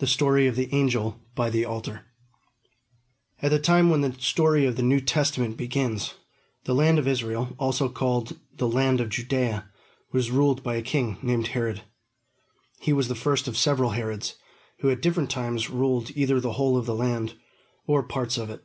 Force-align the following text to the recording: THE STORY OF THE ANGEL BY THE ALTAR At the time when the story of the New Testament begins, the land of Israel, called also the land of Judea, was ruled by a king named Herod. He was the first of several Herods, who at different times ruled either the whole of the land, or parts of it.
THE 0.00 0.08
STORY 0.08 0.48
OF 0.48 0.56
THE 0.56 0.72
ANGEL 0.72 1.20
BY 1.36 1.50
THE 1.50 1.64
ALTAR 1.64 2.06
At 3.40 3.52
the 3.52 3.60
time 3.60 3.90
when 3.90 4.00
the 4.00 4.12
story 4.14 4.66
of 4.66 4.74
the 4.74 4.82
New 4.82 4.98
Testament 4.98 5.56
begins, 5.56 6.14
the 6.64 6.74
land 6.74 6.98
of 6.98 7.06
Israel, 7.06 7.54
called 7.54 7.58
also 7.60 8.34
the 8.56 8.66
land 8.68 9.00
of 9.00 9.08
Judea, 9.08 9.70
was 10.10 10.32
ruled 10.32 10.64
by 10.64 10.74
a 10.74 10.82
king 10.82 11.16
named 11.22 11.46
Herod. 11.46 11.82
He 12.80 12.92
was 12.92 13.06
the 13.06 13.14
first 13.14 13.46
of 13.46 13.56
several 13.56 13.90
Herods, 13.90 14.34
who 14.80 14.90
at 14.90 15.00
different 15.00 15.30
times 15.30 15.70
ruled 15.70 16.10
either 16.16 16.40
the 16.40 16.54
whole 16.54 16.76
of 16.76 16.86
the 16.86 16.96
land, 16.96 17.34
or 17.86 18.02
parts 18.02 18.36
of 18.36 18.50
it. 18.50 18.64